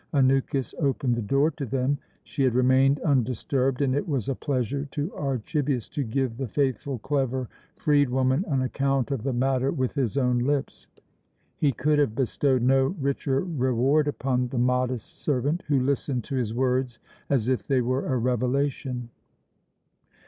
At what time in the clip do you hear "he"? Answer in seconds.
11.55-11.71